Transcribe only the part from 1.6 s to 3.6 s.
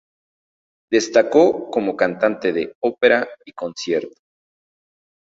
como cantante de ópera y